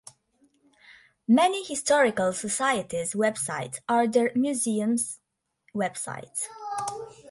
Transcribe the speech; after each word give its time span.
Many 1.27 1.63
historical 1.63 2.33
societies 2.33 3.13
websites 3.13 3.81
are 3.87 4.07
their 4.07 4.31
museums' 4.33 5.19
websites. 5.75 6.47